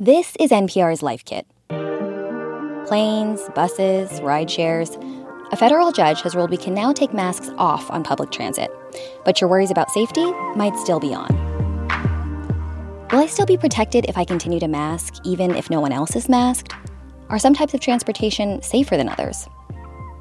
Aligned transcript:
This 0.00 0.34
is 0.40 0.50
NPR's 0.50 1.04
Life 1.04 1.24
Kit. 1.24 1.46
Planes, 2.88 3.40
buses, 3.54 4.20
ride 4.22 4.50
shares. 4.50 4.98
A 5.52 5.56
federal 5.56 5.92
judge 5.92 6.20
has 6.22 6.34
ruled 6.34 6.50
we 6.50 6.56
can 6.56 6.74
now 6.74 6.92
take 6.92 7.14
masks 7.14 7.48
off 7.58 7.88
on 7.92 8.02
public 8.02 8.32
transit, 8.32 8.72
but 9.24 9.40
your 9.40 9.48
worries 9.48 9.70
about 9.70 9.92
safety 9.92 10.24
might 10.56 10.76
still 10.78 10.98
be 10.98 11.14
on. 11.14 11.28
Will 13.12 13.20
I 13.20 13.26
still 13.26 13.46
be 13.46 13.56
protected 13.56 14.06
if 14.08 14.18
I 14.18 14.24
continue 14.24 14.58
to 14.58 14.66
mask, 14.66 15.14
even 15.24 15.54
if 15.54 15.70
no 15.70 15.78
one 15.80 15.92
else 15.92 16.16
is 16.16 16.28
masked? 16.28 16.74
Are 17.28 17.38
some 17.38 17.54
types 17.54 17.72
of 17.72 17.78
transportation 17.78 18.62
safer 18.62 18.96
than 18.96 19.08
others? 19.08 19.46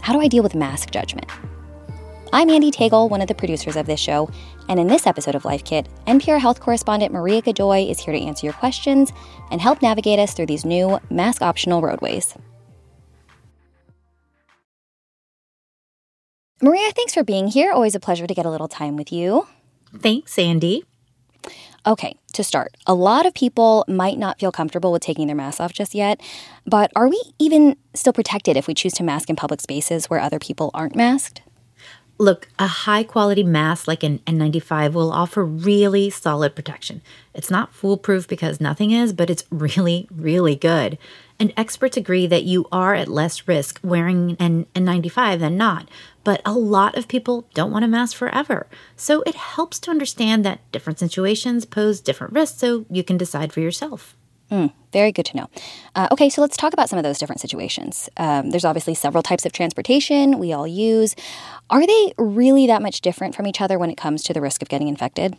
How 0.03 0.13
do 0.13 0.21
I 0.21 0.27
deal 0.27 0.43
with 0.43 0.53
mask 0.53 0.91
judgment? 0.91 1.31
I'm 2.33 2.47
Andee 2.47 2.71
Tagle, 2.71 3.09
one 3.09 3.21
of 3.21 3.27
the 3.27 3.35
producers 3.35 3.75
of 3.75 3.85
this 3.85 3.99
show, 3.99 4.27
and 4.67 4.79
in 4.79 4.87
this 4.87 5.05
episode 5.05 5.35
of 5.35 5.45
Life 5.45 5.63
Kit, 5.63 5.87
NPR 6.07 6.39
health 6.39 6.59
correspondent 6.59 7.13
Maria 7.13 7.43
Godoy 7.43 7.87
is 7.87 7.99
here 7.99 8.11
to 8.11 8.19
answer 8.19 8.47
your 8.47 8.55
questions 8.55 9.13
and 9.51 9.61
help 9.61 9.83
navigate 9.83 10.17
us 10.17 10.33
through 10.33 10.47
these 10.47 10.65
new 10.65 10.99
mask 11.11 11.43
optional 11.43 11.83
roadways. 11.83 12.33
Maria, 16.59 16.91
thanks 16.93 17.13
for 17.13 17.23
being 17.23 17.49
here. 17.49 17.71
Always 17.71 17.93
a 17.93 17.99
pleasure 17.99 18.25
to 18.25 18.33
get 18.33 18.47
a 18.47 18.49
little 18.49 18.67
time 18.67 18.95
with 18.95 19.11
you. 19.11 19.47
Thanks, 19.95 20.35
Andee. 20.37 20.81
Okay, 21.85 22.15
to 22.31 22.43
start, 22.43 22.75
a 22.87 22.95
lot 22.95 23.27
of 23.27 23.35
people 23.35 23.85
might 23.87 24.17
not 24.17 24.39
feel 24.39 24.51
comfortable 24.51 24.91
with 24.91 25.03
taking 25.03 25.27
their 25.27 25.35
masks 25.35 25.61
off 25.61 25.71
just 25.71 25.93
yet, 25.93 26.19
but 26.65 26.91
are 26.95 27.07
we 27.07 27.21
even 27.37 27.75
still 27.93 28.11
protected 28.11 28.57
if 28.57 28.65
we 28.65 28.73
choose 28.73 28.93
to 28.93 29.03
mask 29.03 29.29
in 29.29 29.35
public 29.35 29.61
spaces 29.61 30.09
where 30.09 30.19
other 30.19 30.39
people 30.39 30.71
aren't 30.73 30.95
masked? 30.95 31.43
Look, 32.19 32.47
a 32.59 32.67
high 32.67 33.03
quality 33.03 33.43
mask 33.43 33.87
like 33.87 34.03
an 34.03 34.19
N95 34.19 34.93
will 34.93 35.11
offer 35.11 35.43
really 35.43 36.11
solid 36.11 36.55
protection. 36.55 37.01
It's 37.33 37.49
not 37.49 37.73
foolproof 37.73 38.27
because 38.27 38.61
nothing 38.61 38.91
is, 38.91 39.13
but 39.13 39.31
it's 39.31 39.43
really, 39.51 40.07
really 40.11 40.55
good. 40.55 40.99
And 41.39 41.51
experts 41.57 41.97
agree 41.97 42.27
that 42.27 42.43
you 42.43 42.67
are 42.71 42.93
at 42.93 43.07
less 43.07 43.47
risk 43.47 43.79
wearing 43.83 44.37
an 44.39 44.67
N95 44.75 45.39
than 45.39 45.57
not. 45.57 45.89
But 46.23 46.41
a 46.45 46.53
lot 46.53 46.95
of 46.95 47.07
people 47.07 47.47
don't 47.53 47.71
want 47.71 47.83
a 47.83 47.87
mask 47.87 48.15
forever. 48.15 48.67
So 48.95 49.23
it 49.23 49.35
helps 49.35 49.79
to 49.79 49.91
understand 49.91 50.45
that 50.45 50.61
different 50.71 50.99
situations 50.99 51.65
pose 51.65 51.99
different 51.99 52.33
risks 52.33 52.59
so 52.59 52.85
you 52.89 53.03
can 53.03 53.17
decide 53.17 53.51
for 53.51 53.59
yourself. 53.59 54.15
Mm, 54.51 54.71
very 54.91 55.11
good 55.11 55.25
to 55.27 55.37
know. 55.37 55.49
Uh, 55.95 56.07
okay, 56.11 56.29
so 56.29 56.41
let's 56.41 56.57
talk 56.57 56.73
about 56.73 56.89
some 56.89 56.99
of 56.99 57.03
those 57.03 57.17
different 57.17 57.41
situations. 57.41 58.09
Um, 58.17 58.51
there's 58.51 58.65
obviously 58.65 58.93
several 58.93 59.23
types 59.23 59.45
of 59.45 59.51
transportation 59.51 60.37
we 60.37 60.53
all 60.53 60.67
use. 60.67 61.15
Are 61.69 61.85
they 61.85 62.13
really 62.17 62.67
that 62.67 62.81
much 62.81 63.01
different 63.01 63.35
from 63.35 63.47
each 63.47 63.61
other 63.61 63.79
when 63.79 63.89
it 63.89 63.97
comes 63.97 64.21
to 64.23 64.33
the 64.33 64.41
risk 64.41 64.61
of 64.61 64.69
getting 64.69 64.87
infected? 64.87 65.37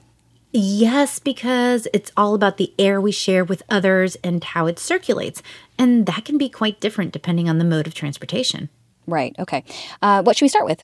Yes, 0.57 1.19
because 1.19 1.89
it's 1.93 2.13
all 2.17 2.35
about 2.35 2.59
the 2.59 2.73
air 2.79 3.01
we 3.01 3.11
share 3.11 3.45
with 3.45 3.63
others 3.69 4.17
and 4.23 4.43
how 4.43 4.67
it 4.67 4.79
circulates. 4.79 5.43
And 5.77 6.07
that 6.07 6.25
can 6.25 6.39
be 6.39 6.49
quite 6.49 6.81
different 6.81 7.13
depending 7.13 7.49
on 7.49 7.59
the 7.59 7.65
mode 7.65 7.89
of 7.89 7.95
transportation. 7.95 8.69
Right, 9.07 9.35
okay. 9.39 9.65
Uh, 10.01 10.23
what 10.23 10.37
should 10.37 10.45
we 10.45 10.49
start 10.49 10.65
with? 10.65 10.81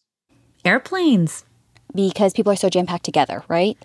Airplanes. 0.65 1.45
Because 1.95 2.33
people 2.33 2.53
are 2.53 2.57
so 2.57 2.69
jam 2.69 2.87
packed 2.87 3.05
together, 3.05 3.45
right? 3.49 3.79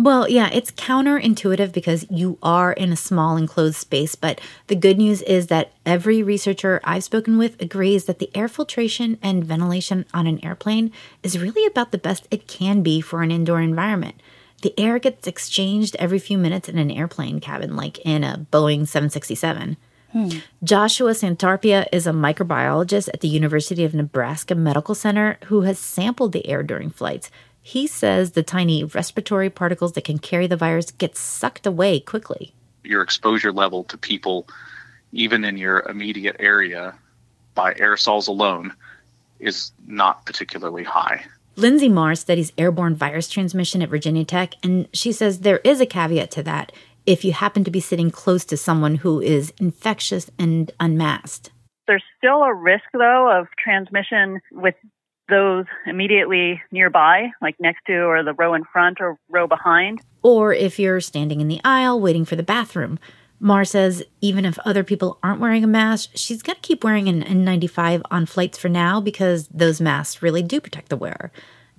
Well, 0.00 0.28
yeah, 0.28 0.48
it's 0.52 0.70
counterintuitive 0.70 1.72
because 1.72 2.06
you 2.08 2.38
are 2.40 2.72
in 2.72 2.92
a 2.92 2.96
small 2.96 3.36
enclosed 3.36 3.74
space, 3.74 4.14
but 4.14 4.40
the 4.68 4.76
good 4.76 4.96
news 4.96 5.22
is 5.22 5.48
that 5.48 5.72
every 5.84 6.22
researcher 6.22 6.80
I've 6.84 7.02
spoken 7.02 7.36
with 7.36 7.60
agrees 7.60 8.04
that 8.04 8.20
the 8.20 8.30
air 8.32 8.46
filtration 8.46 9.18
and 9.24 9.44
ventilation 9.44 10.04
on 10.14 10.28
an 10.28 10.42
airplane 10.44 10.92
is 11.24 11.40
really 11.40 11.66
about 11.66 11.90
the 11.90 11.98
best 11.98 12.28
it 12.30 12.46
can 12.46 12.84
be 12.84 13.00
for 13.00 13.22
an 13.22 13.32
indoor 13.32 13.60
environment. 13.60 14.14
The 14.62 14.72
air 14.78 15.00
gets 15.00 15.26
exchanged 15.26 15.96
every 15.98 16.20
few 16.20 16.38
minutes 16.38 16.68
in 16.68 16.78
an 16.78 16.92
airplane 16.92 17.40
cabin, 17.40 17.74
like 17.74 17.98
in 18.04 18.22
a 18.22 18.46
Boeing 18.52 18.86
767. 18.86 19.76
Hmm. 20.12 20.28
Joshua 20.64 21.10
Santarpia 21.10 21.86
is 21.92 22.06
a 22.06 22.12
microbiologist 22.12 23.08
at 23.12 23.20
the 23.20 23.28
University 23.28 23.84
of 23.84 23.94
Nebraska 23.94 24.54
Medical 24.54 24.94
Center 24.94 25.38
who 25.46 25.62
has 25.62 25.78
sampled 25.78 26.32
the 26.32 26.46
air 26.46 26.62
during 26.62 26.88
flights 26.88 27.30
he 27.62 27.86
says 27.86 28.32
the 28.32 28.42
tiny 28.42 28.84
respiratory 28.84 29.50
particles 29.50 29.92
that 29.92 30.04
can 30.04 30.18
carry 30.18 30.46
the 30.46 30.56
virus 30.56 30.90
get 30.90 31.16
sucked 31.16 31.66
away 31.66 32.00
quickly. 32.00 32.54
Your 32.84 33.02
exposure 33.02 33.52
level 33.52 33.84
to 33.84 33.98
people, 33.98 34.48
even 35.12 35.44
in 35.44 35.56
your 35.56 35.80
immediate 35.80 36.36
area, 36.38 36.94
by 37.54 37.74
aerosols 37.74 38.28
alone, 38.28 38.72
is 39.38 39.72
not 39.86 40.24
particularly 40.24 40.84
high. 40.84 41.24
Linsey 41.56 41.90
Marr 41.90 42.14
studies 42.14 42.52
airborne 42.56 42.94
virus 42.94 43.28
transmission 43.28 43.82
at 43.82 43.88
Virginia 43.88 44.24
Tech, 44.24 44.54
and 44.62 44.88
she 44.92 45.10
says 45.10 45.40
there 45.40 45.58
is 45.64 45.80
a 45.80 45.86
caveat 45.86 46.30
to 46.30 46.42
that 46.44 46.72
if 47.04 47.24
you 47.24 47.32
happen 47.32 47.64
to 47.64 47.70
be 47.70 47.80
sitting 47.80 48.10
close 48.10 48.44
to 48.44 48.56
someone 48.56 48.96
who 48.96 49.20
is 49.20 49.52
infectious 49.58 50.30
and 50.38 50.70
unmasked. 50.78 51.50
There's 51.86 52.04
still 52.16 52.42
a 52.42 52.54
risk, 52.54 52.84
though, 52.92 53.30
of 53.30 53.48
transmission 53.62 54.40
with 54.52 54.74
those 55.28 55.66
immediately 55.86 56.62
nearby, 56.70 57.30
like 57.40 57.56
next 57.60 57.84
to 57.86 57.94
or 58.04 58.22
the 58.22 58.34
row 58.34 58.54
in 58.54 58.64
front 58.64 58.98
or 59.00 59.18
row 59.28 59.46
behind. 59.46 60.00
Or 60.22 60.52
if 60.52 60.78
you're 60.78 61.00
standing 61.00 61.40
in 61.40 61.48
the 61.48 61.60
aisle 61.64 62.00
waiting 62.00 62.24
for 62.24 62.36
the 62.36 62.42
bathroom. 62.42 62.98
Marr 63.40 63.64
says 63.64 64.02
even 64.20 64.44
if 64.44 64.58
other 64.60 64.82
people 64.82 65.18
aren't 65.22 65.40
wearing 65.40 65.62
a 65.62 65.68
mask, 65.68 66.10
she's 66.14 66.42
going 66.42 66.56
to 66.56 66.62
keep 66.62 66.82
wearing 66.82 67.08
an 67.08 67.22
N95 67.22 68.02
on 68.10 68.26
flights 68.26 68.58
for 68.58 68.68
now 68.68 69.00
because 69.00 69.46
those 69.48 69.80
masks 69.80 70.22
really 70.22 70.42
do 70.42 70.60
protect 70.60 70.88
the 70.88 70.96
wearer. 70.96 71.30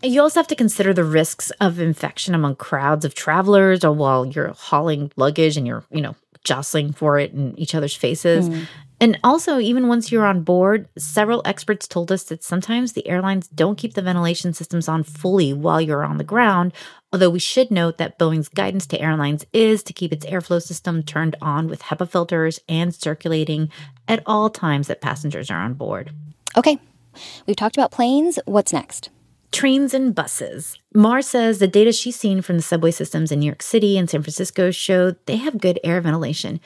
You 0.01 0.21
also 0.21 0.39
have 0.39 0.47
to 0.47 0.55
consider 0.55 0.93
the 0.93 1.03
risks 1.03 1.51
of 1.59 1.79
infection 1.79 2.33
among 2.33 2.55
crowds 2.55 3.03
of 3.03 3.13
travelers 3.13 3.83
or 3.83 3.91
while 3.91 4.25
you're 4.25 4.53
hauling 4.53 5.11
luggage 5.17 5.57
and 5.57 5.67
you're, 5.67 5.83
you 5.91 6.01
know, 6.01 6.15
jostling 6.45 6.93
for 6.93 7.19
it 7.19 7.33
in 7.33 7.57
each 7.59 7.75
other's 7.75 7.95
faces. 7.95 8.49
Mm. 8.49 8.67
And 9.01 9.17
also, 9.23 9.59
even 9.59 9.87
once 9.87 10.11
you're 10.11 10.25
on 10.25 10.43
board, 10.43 10.89
several 10.97 11.41
experts 11.45 11.87
told 11.87 12.11
us 12.11 12.23
that 12.23 12.43
sometimes 12.43 12.91
the 12.91 13.07
airlines 13.07 13.47
don't 13.47 13.77
keep 13.77 13.93
the 13.93 14.01
ventilation 14.01 14.53
systems 14.53 14.89
on 14.89 15.03
fully 15.03 15.53
while 15.53 15.79
you're 15.79 16.03
on 16.03 16.17
the 16.17 16.23
ground. 16.23 16.73
Although 17.13 17.29
we 17.29 17.39
should 17.39 17.71
note 17.71 17.97
that 17.97 18.19
Boeing's 18.19 18.49
guidance 18.49 18.85
to 18.87 19.01
airlines 19.01 19.45
is 19.53 19.83
to 19.83 19.93
keep 19.93 20.11
its 20.11 20.25
airflow 20.25 20.61
system 20.61 21.01
turned 21.01 21.37
on 21.41 21.67
with 21.67 21.83
HEPA 21.83 22.09
filters 22.09 22.59
and 22.67 22.93
circulating 22.93 23.71
at 24.07 24.21
all 24.25 24.49
times 24.49 24.87
that 24.87 25.01
passengers 25.01 25.49
are 25.49 25.61
on 25.61 25.75
board. 25.75 26.11
Okay, 26.57 26.77
we've 27.47 27.55
talked 27.55 27.77
about 27.77 27.91
planes. 27.91 28.37
What's 28.45 28.73
next? 28.73 29.09
Trains 29.51 29.93
and 29.93 30.13
buses. 30.13 30.77
Marr 30.93 31.21
says 31.23 31.57
the 31.57 31.67
data 31.67 31.91
she's 31.91 32.15
seen 32.15 32.41
from 32.41 32.57
the 32.57 32.61
subway 32.61 32.91
systems 32.91 33.31
in 33.31 33.39
New 33.39 33.47
York 33.47 33.63
City 33.63 33.97
and 33.97 34.09
San 34.09 34.21
Francisco 34.21 34.69
show 34.69 35.15
they 35.25 35.37
have 35.37 35.61
good 35.61 35.79
air 35.83 36.01
ventilation. 36.01 36.59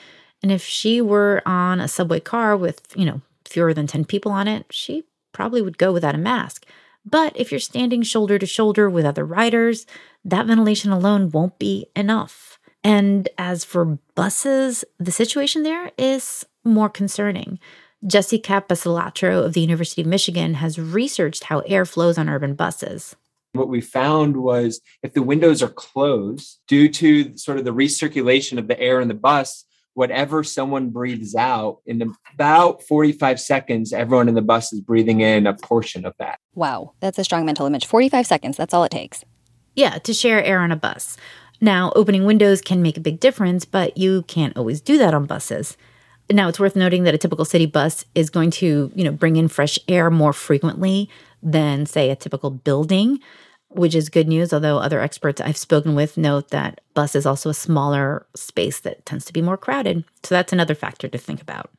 And 0.44 0.52
if 0.52 0.62
she 0.62 1.00
were 1.00 1.40
on 1.46 1.80
a 1.80 1.88
subway 1.88 2.20
car 2.20 2.54
with, 2.54 2.82
you 2.94 3.06
know, 3.06 3.22
fewer 3.46 3.72
than 3.72 3.86
10 3.86 4.04
people 4.04 4.30
on 4.30 4.46
it, 4.46 4.66
she 4.68 5.04
probably 5.32 5.62
would 5.62 5.78
go 5.78 5.90
without 5.90 6.14
a 6.14 6.18
mask. 6.18 6.66
But 7.02 7.32
if 7.34 7.50
you're 7.50 7.58
standing 7.58 8.02
shoulder 8.02 8.38
to 8.38 8.44
shoulder 8.44 8.90
with 8.90 9.06
other 9.06 9.24
riders, 9.24 9.86
that 10.22 10.44
ventilation 10.44 10.92
alone 10.92 11.30
won't 11.30 11.58
be 11.58 11.86
enough. 11.96 12.58
And 12.84 13.26
as 13.38 13.64
for 13.64 13.98
buses, 14.14 14.84
the 14.98 15.10
situation 15.10 15.62
there 15.62 15.92
is 15.96 16.44
more 16.62 16.90
concerning. 16.90 17.58
Jesse 18.06 18.38
Capecelatro 18.38 19.46
of 19.46 19.54
the 19.54 19.62
University 19.62 20.02
of 20.02 20.08
Michigan 20.08 20.52
has 20.56 20.78
researched 20.78 21.44
how 21.44 21.60
air 21.60 21.86
flows 21.86 22.18
on 22.18 22.28
urban 22.28 22.54
buses. 22.54 23.16
What 23.54 23.70
we 23.70 23.80
found 23.80 24.36
was 24.36 24.82
if 25.02 25.14
the 25.14 25.22
windows 25.22 25.62
are 25.62 25.68
closed 25.68 26.58
due 26.68 26.90
to 26.90 27.34
sort 27.38 27.56
of 27.56 27.64
the 27.64 27.72
recirculation 27.72 28.58
of 28.58 28.68
the 28.68 28.78
air 28.78 29.00
in 29.00 29.08
the 29.08 29.14
bus, 29.14 29.64
whatever 29.94 30.44
someone 30.44 30.90
breathes 30.90 31.34
out 31.34 31.78
in 31.86 32.14
about 32.34 32.82
45 32.82 33.40
seconds 33.40 33.92
everyone 33.92 34.28
in 34.28 34.34
the 34.34 34.42
bus 34.42 34.72
is 34.72 34.80
breathing 34.80 35.20
in 35.20 35.46
a 35.46 35.54
portion 35.54 36.04
of 36.04 36.14
that. 36.18 36.38
Wow. 36.54 36.92
That's 37.00 37.18
a 37.18 37.24
strong 37.24 37.46
mental 37.46 37.66
image. 37.66 37.86
45 37.86 38.26
seconds 38.26 38.56
that's 38.56 38.74
all 38.74 38.84
it 38.84 38.90
takes. 38.90 39.24
Yeah 39.74 39.98
to 39.98 40.12
share 40.12 40.44
air 40.44 40.60
on 40.60 40.72
a 40.72 40.76
bus. 40.76 41.16
Now 41.60 41.92
opening 41.96 42.24
windows 42.24 42.60
can 42.60 42.82
make 42.82 42.96
a 42.96 43.00
big 43.00 43.20
difference 43.20 43.64
but 43.64 43.96
you 43.96 44.22
can't 44.22 44.56
always 44.56 44.80
do 44.80 44.98
that 44.98 45.14
on 45.14 45.26
buses. 45.26 45.76
Now 46.30 46.48
it's 46.48 46.60
worth 46.60 46.76
noting 46.76 47.04
that 47.04 47.14
a 47.14 47.18
typical 47.18 47.44
city 47.44 47.66
bus 47.66 48.04
is 48.14 48.30
going 48.30 48.50
to 48.52 48.90
you 48.94 49.04
know 49.04 49.12
bring 49.12 49.36
in 49.36 49.48
fresh 49.48 49.78
air 49.88 50.10
more 50.10 50.32
frequently 50.32 51.08
than 51.42 51.86
say 51.86 52.10
a 52.10 52.16
typical 52.16 52.50
building 52.50 53.20
which 53.74 53.94
is 53.94 54.08
good 54.08 54.28
news, 54.28 54.52
although 54.52 54.78
other 54.78 55.00
experts 55.00 55.40
I've 55.40 55.56
spoken 55.56 55.94
with 55.94 56.16
note 56.16 56.50
that 56.50 56.80
bus 56.94 57.14
is 57.14 57.26
also 57.26 57.50
a 57.50 57.54
smaller 57.54 58.26
space 58.34 58.80
that 58.80 59.04
tends 59.04 59.24
to 59.26 59.32
be 59.32 59.42
more 59.42 59.56
crowded. 59.56 60.04
So 60.22 60.34
that's 60.34 60.52
another 60.52 60.74
factor 60.74 61.08
to 61.08 61.18
think 61.18 61.42
about. 61.42 61.70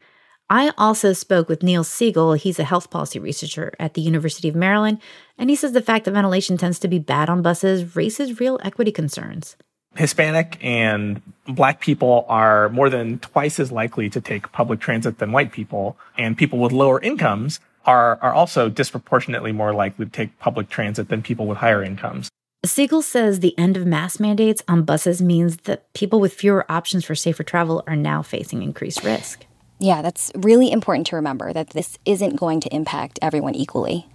I 0.49 0.73
also 0.77 1.13
spoke 1.13 1.49
with 1.49 1.63
Neil 1.63 1.83
Sehgal. 1.83 2.37
He's 2.37 2.59
a 2.59 2.63
health 2.63 2.91
policy 2.91 3.17
researcher 3.17 3.73
at 3.79 3.95
the 3.95 4.01
University 4.01 4.47
of 4.47 4.55
Maryland, 4.55 4.99
and 5.37 5.49
he 5.49 5.55
says 5.55 5.71
the 5.71 5.81
fact 5.81 6.05
that 6.05 6.11
ventilation 6.11 6.57
tends 6.57 6.77
to 6.79 6.87
be 6.87 6.99
bad 6.99 7.29
on 7.29 7.41
buses 7.41 7.95
raises 7.95 8.39
real 8.39 8.59
equity 8.63 8.91
concerns. 8.91 9.55
Hispanic 9.95 10.59
and 10.61 11.21
black 11.47 11.79
people 11.79 12.25
are 12.27 12.69
more 12.69 12.89
than 12.89 13.17
twice 13.19 13.59
as 13.59 13.71
likely 13.71 14.09
to 14.09 14.21
take 14.21 14.51
public 14.51 14.79
transit 14.79 15.17
than 15.17 15.31
white 15.31 15.51
people, 15.51 15.97
and 16.17 16.37
people 16.37 16.59
with 16.59 16.71
lower 16.71 17.01
incomes 17.01 17.59
are, 17.85 18.19
are 18.21 18.33
also 18.33 18.69
disproportionately 18.69 19.51
more 19.51 19.73
likely 19.73 20.05
to 20.05 20.11
take 20.11 20.37
public 20.39 20.69
transit 20.69 21.09
than 21.09 21.21
people 21.21 21.47
with 21.47 21.57
higher 21.57 21.83
incomes. 21.83 22.29
Sehgal 22.65 23.03
says 23.03 23.39
the 23.39 23.57
end 23.59 23.77
of 23.77 23.85
mask 23.85 24.19
mandates 24.19 24.63
on 24.67 24.83
buses 24.83 25.21
means 25.21 25.57
that 25.57 25.91
people 25.93 26.19
with 26.19 26.33
fewer 26.33 26.69
options 26.71 27.05
for 27.05 27.13
safer 27.13 27.43
travel 27.43 27.83
are 27.85 27.95
now 27.95 28.23
facing 28.23 28.63
increased 28.63 29.03
risk. 29.03 29.45
Yeah, 29.79 30.01
that's 30.01 30.31
really 30.35 30.71
important 30.71 31.05
to 31.07 31.15
remember 31.15 31.53
that 31.53 31.71
this 31.71 31.97
isn't 32.05 32.37
going 32.37 32.61
to 32.61 32.73
impact 32.73 33.19
everyone 33.21 33.55
equally. 33.55 34.07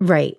Right. 0.00 0.38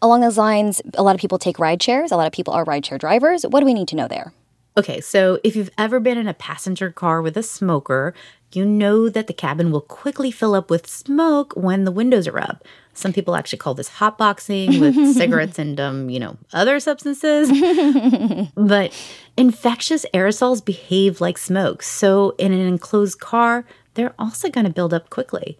Along 0.00 0.20
those 0.20 0.38
lines, 0.38 0.82
a 0.94 1.02
lot 1.02 1.14
of 1.14 1.20
people 1.20 1.38
take 1.38 1.58
ride 1.58 1.82
shares, 1.82 2.12
a 2.12 2.16
lot 2.16 2.26
of 2.26 2.32
people 2.32 2.54
are 2.54 2.64
rideshare 2.64 2.98
drivers. 2.98 3.44
What 3.44 3.60
do 3.60 3.66
we 3.66 3.74
need 3.74 3.88
to 3.88 3.96
know 3.96 4.08
there? 4.08 4.32
Okay, 4.76 5.00
so 5.00 5.38
if 5.44 5.54
you've 5.54 5.70
ever 5.76 6.00
been 6.00 6.16
in 6.16 6.28
a 6.28 6.34
passenger 6.34 6.90
car 6.90 7.20
with 7.20 7.36
a 7.36 7.42
smoker, 7.42 8.14
you 8.52 8.64
know 8.64 9.08
that 9.08 9.26
the 9.26 9.32
cabin 9.32 9.70
will 9.70 9.82
quickly 9.82 10.30
fill 10.30 10.54
up 10.54 10.70
with 10.70 10.86
smoke 10.86 11.52
when 11.54 11.84
the 11.84 11.90
windows 11.90 12.26
are 12.26 12.38
up. 12.38 12.64
Some 12.94 13.12
people 13.12 13.36
actually 13.36 13.58
call 13.58 13.74
this 13.74 13.88
hotboxing 13.88 14.80
with 14.80 15.14
cigarettes 15.14 15.58
and 15.58 15.78
um, 15.78 16.10
you 16.10 16.20
know, 16.20 16.36
other 16.52 16.80
substances. 16.80 17.50
but 18.54 18.92
infectious 19.36 20.06
aerosols 20.14 20.64
behave 20.64 21.20
like 21.20 21.38
smoke. 21.38 21.82
So 21.82 22.34
in 22.38 22.52
an 22.52 22.60
enclosed 22.60 23.20
car, 23.20 23.64
they're 23.94 24.14
also 24.18 24.48
going 24.48 24.66
to 24.66 24.72
build 24.72 24.94
up 24.94 25.10
quickly. 25.10 25.58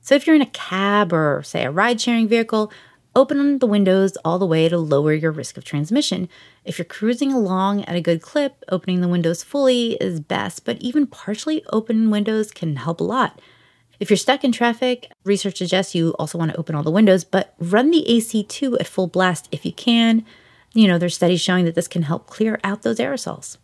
So 0.00 0.14
if 0.14 0.26
you're 0.26 0.36
in 0.36 0.42
a 0.42 0.46
cab 0.46 1.12
or 1.12 1.42
say 1.42 1.64
a 1.64 1.70
ride-sharing 1.70 2.28
vehicle, 2.28 2.70
open 3.16 3.58
the 3.58 3.66
windows 3.66 4.16
all 4.24 4.38
the 4.38 4.46
way 4.46 4.68
to 4.68 4.78
lower 4.78 5.12
your 5.12 5.32
risk 5.32 5.56
of 5.56 5.64
transmission. 5.64 6.28
If 6.64 6.78
you're 6.78 6.84
cruising 6.84 7.32
along 7.32 7.84
at 7.84 7.96
a 7.96 8.00
good 8.00 8.22
clip, 8.22 8.64
opening 8.68 9.00
the 9.00 9.08
windows 9.08 9.42
fully 9.42 9.92
is 9.94 10.20
best, 10.20 10.64
but 10.64 10.78
even 10.80 11.06
partially 11.06 11.64
open 11.72 12.10
windows 12.10 12.50
can 12.50 12.76
help 12.76 13.00
a 13.00 13.04
lot. 13.04 13.40
If 14.00 14.10
you're 14.10 14.16
stuck 14.16 14.44
in 14.44 14.52
traffic, 14.52 15.10
research 15.24 15.58
suggests 15.58 15.94
you 15.94 16.10
also 16.18 16.36
want 16.36 16.50
to 16.50 16.56
open 16.56 16.74
all 16.74 16.82
the 16.82 16.90
windows, 16.90 17.24
but 17.24 17.54
run 17.58 17.90
the 17.90 18.08
AC 18.08 18.42
too 18.44 18.76
at 18.78 18.86
full 18.86 19.06
blast 19.06 19.48
if 19.52 19.64
you 19.64 19.72
can. 19.72 20.24
You 20.72 20.88
know, 20.88 20.98
there's 20.98 21.14
studies 21.14 21.40
showing 21.40 21.64
that 21.66 21.74
this 21.74 21.88
can 21.88 22.02
help 22.02 22.26
clear 22.26 22.58
out 22.64 22.82
those 22.82 22.98
aerosols. 22.98 23.56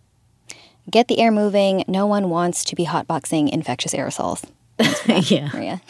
Get 0.89 1.09
the 1.09 1.19
air 1.19 1.31
moving. 1.31 1.85
No 1.89 2.07
one 2.07 2.31
wants 2.31 2.65
to 2.65 2.77
be 2.77 2.87
hotboxing 2.87 3.51
infectious 3.51 3.93
aerosols. 3.93 4.45
yeah. 5.31 5.51
Maria. 5.53 5.81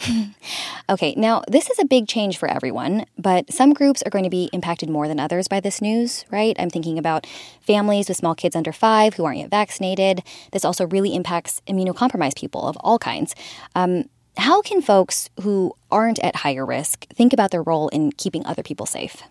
okay, 0.89 1.13
now 1.15 1.43
this 1.47 1.69
is 1.69 1.79
a 1.79 1.85
big 1.85 2.07
change 2.07 2.37
for 2.37 2.49
everyone, 2.49 3.05
but 3.17 3.51
some 3.51 3.73
groups 3.73 4.01
are 4.03 4.09
going 4.09 4.23
to 4.23 4.29
be 4.29 4.49
impacted 4.53 4.89
more 4.89 5.07
than 5.07 5.19
others 5.19 5.47
by 5.47 5.59
this 5.59 5.81
news, 5.81 6.25
right? 6.31 6.55
I'm 6.59 6.69
thinking 6.69 6.97
about 6.97 7.25
families 7.61 8.07
with 8.07 8.17
small 8.17 8.35
kids 8.35 8.55
under 8.55 8.71
five 8.71 9.13
who 9.15 9.25
aren't 9.25 9.39
yet 9.39 9.49
vaccinated. 9.49 10.23
This 10.51 10.65
also 10.65 10.87
really 10.87 11.15
impacts 11.15 11.61
immunocompromised 11.67 12.35
people 12.35 12.67
of 12.67 12.77
all 12.77 12.99
kinds. 12.99 13.35
Um, 13.75 14.05
how 14.37 14.61
can 14.61 14.81
folks 14.81 15.29
who 15.41 15.73
aren't 15.91 16.19
at 16.19 16.37
higher 16.37 16.65
risk 16.65 17.07
think 17.09 17.33
about 17.33 17.51
their 17.51 17.63
role 17.63 17.89
in 17.89 18.11
keeping 18.11 18.45
other 18.45 18.63
people 18.63 18.85
safe? 18.85 19.23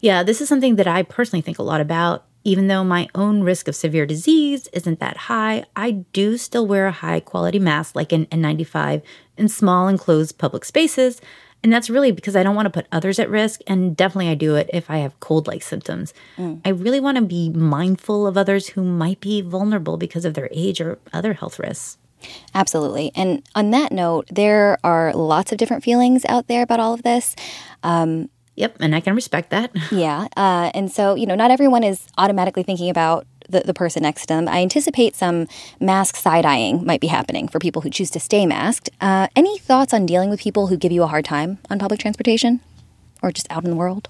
Yeah, 0.00 0.22
this 0.22 0.40
is 0.40 0.48
something 0.48 0.76
that 0.76 0.86
I 0.86 1.02
personally 1.02 1.42
think 1.42 1.58
a 1.58 1.62
lot 1.62 1.80
about. 1.80 2.25
Even 2.46 2.68
though 2.68 2.84
my 2.84 3.08
own 3.12 3.42
risk 3.42 3.66
of 3.66 3.74
severe 3.74 4.06
disease 4.06 4.68
isn't 4.72 5.00
that 5.00 5.16
high, 5.16 5.64
I 5.74 5.90
do 6.12 6.38
still 6.38 6.64
wear 6.64 6.86
a 6.86 6.92
high 6.92 7.18
quality 7.18 7.58
mask 7.58 7.96
like 7.96 8.12
an 8.12 8.26
N95 8.26 9.02
in 9.36 9.48
small 9.48 9.88
enclosed 9.88 10.38
public 10.38 10.64
spaces. 10.64 11.20
And 11.64 11.72
that's 11.72 11.90
really 11.90 12.12
because 12.12 12.36
I 12.36 12.44
don't 12.44 12.54
want 12.54 12.66
to 12.66 12.70
put 12.70 12.86
others 12.92 13.18
at 13.18 13.28
risk. 13.28 13.62
And 13.66 13.96
definitely, 13.96 14.28
I 14.28 14.36
do 14.36 14.54
it 14.54 14.70
if 14.72 14.88
I 14.88 14.98
have 14.98 15.18
cold 15.18 15.48
like 15.48 15.64
symptoms. 15.64 16.14
Mm. 16.36 16.60
I 16.64 16.68
really 16.68 17.00
want 17.00 17.16
to 17.16 17.24
be 17.24 17.50
mindful 17.50 18.28
of 18.28 18.38
others 18.38 18.68
who 18.68 18.84
might 18.84 19.20
be 19.20 19.40
vulnerable 19.40 19.96
because 19.96 20.24
of 20.24 20.34
their 20.34 20.48
age 20.52 20.80
or 20.80 21.00
other 21.12 21.32
health 21.32 21.58
risks. 21.58 21.98
Absolutely. 22.54 23.10
And 23.16 23.42
on 23.56 23.72
that 23.72 23.90
note, 23.90 24.28
there 24.30 24.78
are 24.84 25.12
lots 25.14 25.50
of 25.50 25.58
different 25.58 25.82
feelings 25.82 26.24
out 26.28 26.46
there 26.46 26.62
about 26.62 26.78
all 26.78 26.94
of 26.94 27.02
this. 27.02 27.34
Um, 27.82 28.30
Yep, 28.56 28.76
and 28.80 28.94
I 28.94 29.00
can 29.00 29.14
respect 29.14 29.50
that. 29.50 29.70
yeah. 29.92 30.28
Uh, 30.36 30.70
and 30.74 30.90
so, 30.90 31.14
you 31.14 31.26
know, 31.26 31.34
not 31.34 31.50
everyone 31.50 31.84
is 31.84 32.06
automatically 32.18 32.62
thinking 32.62 32.90
about 32.90 33.26
the, 33.48 33.60
the 33.60 33.74
person 33.74 34.02
next 34.02 34.22
to 34.22 34.26
them. 34.28 34.48
I 34.48 34.60
anticipate 34.62 35.14
some 35.14 35.46
mask 35.78 36.16
side 36.16 36.44
eyeing 36.44 36.84
might 36.84 37.00
be 37.00 37.06
happening 37.06 37.48
for 37.48 37.58
people 37.58 37.82
who 37.82 37.90
choose 37.90 38.10
to 38.12 38.20
stay 38.20 38.46
masked. 38.46 38.90
Uh, 39.00 39.28
any 39.36 39.58
thoughts 39.58 39.94
on 39.94 40.06
dealing 40.06 40.30
with 40.30 40.40
people 40.40 40.66
who 40.66 40.76
give 40.76 40.90
you 40.90 41.02
a 41.02 41.06
hard 41.06 41.24
time 41.24 41.58
on 41.70 41.78
public 41.78 42.00
transportation 42.00 42.60
or 43.22 43.30
just 43.30 43.46
out 43.50 43.64
in 43.64 43.70
the 43.70 43.76
world? 43.76 44.08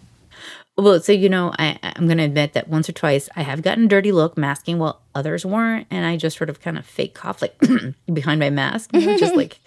Well, 0.78 1.00
so 1.00 1.11
you 1.12 1.31
know, 1.31 1.52
I, 1.58 1.78
I'm 1.82 2.06
going 2.06 2.19
to 2.19 2.25
admit 2.25 2.52
that 2.52 2.69
once 2.69 2.87
or 2.87 2.93
twice 2.93 3.31
I 3.34 3.43
have 3.43 3.62
gotten 3.62 3.88
dirty 3.88 4.12
look 4.12 4.37
masking 4.37 4.78
while 4.78 5.00
others 5.14 5.46
weren't, 5.46 5.87
and 5.90 6.05
I 6.05 6.19
just 6.19 6.37
sort 6.37 6.50
of 6.50 6.61
kind 6.61 6.76
of 6.76 6.84
fake 6.84 7.14
cough 7.14 7.40
like 7.40 7.56
behind 8.12 8.40
my 8.40 8.50
mask, 8.50 8.90
you 8.93 9.06
know, 9.06 9.17
just 9.17 9.34
like 9.37 9.58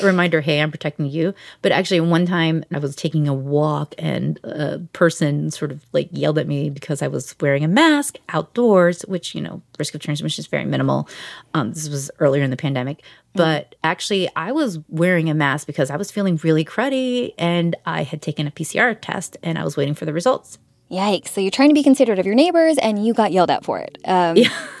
a 0.00 0.06
reminder, 0.06 0.40
hey, 0.40 0.62
I'm 0.62 0.70
protecting 0.70 1.04
you. 1.04 1.34
But 1.60 1.72
actually, 1.72 2.00
one 2.00 2.24
time 2.24 2.64
I 2.72 2.78
was 2.78 2.96
taking 2.96 3.28
a 3.28 3.34
walk, 3.34 3.94
and 3.98 4.40
a 4.42 4.78
person 4.94 5.50
sort 5.50 5.70
of 5.70 5.84
like 5.92 6.08
yelled 6.10 6.38
at 6.38 6.48
me 6.48 6.70
because 6.70 7.02
I 7.02 7.08
was 7.08 7.34
wearing 7.40 7.62
a 7.62 7.68
mask 7.68 8.16
outdoors, 8.30 9.02
which 9.02 9.34
you 9.34 9.42
know, 9.42 9.60
risk 9.78 9.94
of 9.94 10.00
transmission 10.00 10.40
is 10.40 10.46
very 10.46 10.64
minimal. 10.64 11.08
Um, 11.52 11.74
this 11.74 11.90
was 11.90 12.10
earlier 12.20 12.42
in 12.42 12.50
the 12.50 12.56
pandemic, 12.56 13.02
but 13.34 13.74
actually, 13.82 14.28
I 14.36 14.52
was 14.52 14.78
wearing 14.88 15.28
a 15.28 15.34
mask 15.34 15.66
because 15.66 15.90
I 15.90 15.96
was 15.96 16.10
feeling 16.10 16.38
really 16.42 16.64
cruddy 16.64 17.34
and 17.36 17.76
I 17.84 18.04
had 18.04 18.22
taken 18.22 18.46
a 18.46 18.50
PCR 18.50 18.96
test 19.00 19.36
and 19.42 19.58
I 19.58 19.64
was 19.64 19.76
waiting 19.76 19.94
for 19.94 20.04
the 20.04 20.12
results. 20.12 20.58
Yikes. 20.90 21.28
So 21.28 21.40
you're 21.40 21.50
trying 21.50 21.70
to 21.70 21.74
be 21.74 21.82
considerate 21.82 22.18
of 22.18 22.26
your 22.26 22.34
neighbors 22.34 22.78
and 22.78 23.04
you 23.04 23.14
got 23.14 23.32
yelled 23.32 23.50
at 23.50 23.64
for 23.64 23.80
it. 23.80 23.98
Um, 24.04 24.36
yeah. 24.36 24.48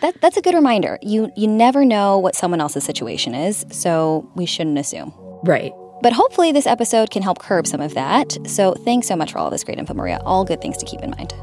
that, 0.00 0.16
that's 0.20 0.36
a 0.36 0.42
good 0.42 0.54
reminder. 0.54 0.98
You, 1.02 1.32
you 1.36 1.46
never 1.46 1.84
know 1.84 2.18
what 2.18 2.34
someone 2.34 2.60
else's 2.60 2.84
situation 2.84 3.34
is, 3.34 3.64
so 3.70 4.30
we 4.34 4.44
shouldn't 4.44 4.78
assume. 4.78 5.14
Right. 5.44 5.72
But 6.02 6.12
hopefully, 6.12 6.50
this 6.50 6.66
episode 6.66 7.10
can 7.10 7.22
help 7.22 7.38
curb 7.38 7.66
some 7.66 7.80
of 7.80 7.94
that. 7.94 8.36
So 8.46 8.72
thanks 8.72 9.06
so 9.06 9.16
much 9.16 9.32
for 9.32 9.38
all 9.38 9.50
this 9.50 9.64
great 9.64 9.78
info, 9.78 9.94
Maria. 9.94 10.20
All 10.24 10.44
good 10.44 10.60
things 10.60 10.76
to 10.78 10.86
keep 10.86 11.00
in 11.00 11.10
mind. 11.10 11.34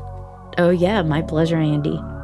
Oh, 0.58 0.72
yeah. 0.72 1.02
My 1.04 1.22
pleasure, 1.22 1.58
Andee. 1.58 2.17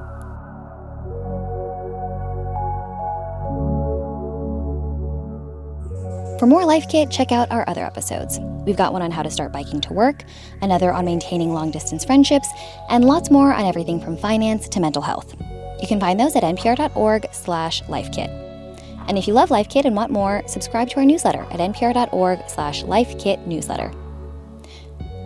For 6.43 6.47
more 6.47 6.65
Life 6.65 6.89
Kit, 6.89 7.09
check 7.09 7.31
out 7.31 7.49
our 7.51 7.63
other 7.69 7.85
episodes. 7.85 8.37
We've 8.65 8.75
got 8.75 8.91
one 8.91 9.01
on 9.01 9.11
how 9.11 9.23
to 9.23 9.31
start 9.31 9.53
biking 9.53 9.79
to 9.79 9.93
work, 9.93 10.25
another 10.61 10.91
on 10.91 11.05
maintaining 11.05 11.53
long 11.53 11.71
distance 11.71 12.03
friendships, 12.03 12.49
and 12.89 13.05
lots 13.05 13.31
more 13.31 13.53
on 13.53 13.63
everything 13.63 13.97
from 14.01 14.17
finance 14.17 14.67
to 14.67 14.81
mental 14.81 15.01
health. 15.01 15.33
You 15.79 15.87
can 15.87 16.01
find 16.01 16.19
those 16.19 16.35
at 16.35 16.43
npr.org/slash 16.43 17.83
lifekit. 17.83 18.27
And 19.07 19.17
if 19.17 19.25
you 19.25 19.33
love 19.33 19.51
Life 19.51 19.69
Kit 19.69 19.85
and 19.85 19.95
want 19.95 20.11
more, 20.11 20.43
subscribe 20.45 20.89
to 20.89 20.97
our 20.97 21.05
newsletter 21.05 21.43
at 21.43 21.61
npr.org/slash 21.61 22.83
lifekitnewsletter. 22.83 23.95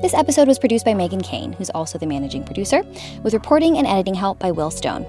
This 0.03 0.13
episode 0.13 0.47
was 0.47 0.59
produced 0.59 0.85
by 0.85 0.93
Meghan 0.93 1.23
Keane, 1.23 1.53
who's 1.53 1.71
also 1.71 1.97
the 1.97 2.05
managing 2.05 2.43
producer, 2.43 2.83
with 3.23 3.33
reporting 3.33 3.79
and 3.79 3.87
editing 3.87 4.13
help 4.13 4.37
by 4.37 4.51
Will 4.51 4.69
Stone. 4.69 5.03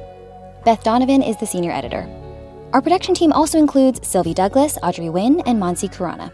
Beth 0.64 0.82
Donovan 0.82 1.20
is 1.20 1.36
the 1.36 1.46
senior 1.46 1.72
editor. 1.72 2.08
Our 2.74 2.82
production 2.82 3.14
team 3.14 3.32
also 3.32 3.58
includes 3.58 4.06
Sylvie 4.06 4.34
Douglas, 4.34 4.76
Audrey 4.82 5.06
Nguyen, 5.06 5.42
and 5.46 5.58
Mansee 5.58 5.88
Khurana. 5.88 6.30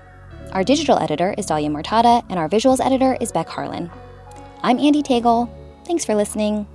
Our 0.51 0.65
digital 0.65 0.99
editor 0.99 1.33
is 1.39 1.47
Dahlia 1.47 1.69
Mortada, 1.69 2.25
and 2.29 2.41
our 2.41 2.49
visuals 2.49 2.85
editor 2.85 3.17
is 3.21 3.31
Beck 3.31 3.49
Harlan. 3.49 3.89
I'm 4.65 4.79
Andee 4.79 5.05
Tagle. 5.05 5.49
Thanks 5.87 6.05
for 6.05 6.17
listening. 6.17 6.67